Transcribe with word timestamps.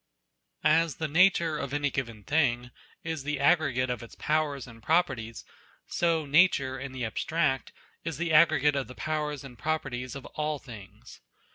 As 0.63 0.95
the 0.95 1.07
nature 1.07 1.59
of 1.59 1.75
any 1.75 1.91
given 1.91 2.23
thing 2.23 2.71
is 3.03 3.21
the 3.21 3.39
aggregate 3.39 3.91
of 3.91 4.01
its 4.01 4.15
powers 4.15 4.65
and 4.65 4.81
properties, 4.81 5.45
so 5.85 6.25
Nature 6.25 6.79
in 6.79 6.91
the 6.91 7.05
abstract 7.05 7.71
is 8.03 8.17
the 8.17 8.33
aggregate 8.33 8.75
of 8.75 8.87
the 8.87 8.95
powers 8.95 9.43
and 9.43 9.59
properties 9.59 10.15
of 10.15 10.25
all 10.25 10.57
things. 10.57 11.21